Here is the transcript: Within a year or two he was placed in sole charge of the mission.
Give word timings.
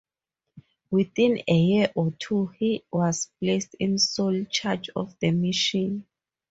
Within 0.89 1.43
a 1.47 1.53
year 1.55 1.91
or 1.93 2.09
two 2.17 2.47
he 2.57 2.83
was 2.91 3.29
placed 3.39 3.75
in 3.79 3.99
sole 3.99 4.45
charge 4.45 4.89
of 4.95 5.15
the 5.19 5.29
mission. 5.29 6.07